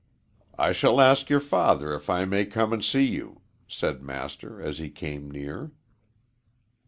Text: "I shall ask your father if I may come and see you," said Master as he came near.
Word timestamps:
"I 0.57 0.71
shall 0.71 0.99
ask 0.99 1.29
your 1.29 1.39
father 1.39 1.93
if 1.93 2.09
I 2.09 2.25
may 2.25 2.47
come 2.47 2.73
and 2.73 2.83
see 2.83 3.05
you," 3.05 3.41
said 3.67 4.01
Master 4.01 4.59
as 4.59 4.79
he 4.79 4.89
came 4.89 5.29
near. 5.29 5.73